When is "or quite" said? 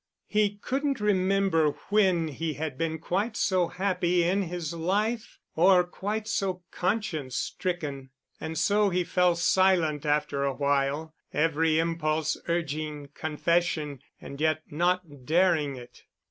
5.55-6.27